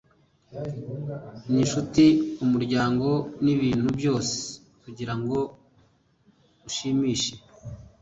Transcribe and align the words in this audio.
ninshuti, 1.49 2.05
umuryango, 2.43 3.07
nibintu 3.43 3.87
byose 3.99 4.29
kugirango 4.81 5.37
ushimishe 6.67 7.33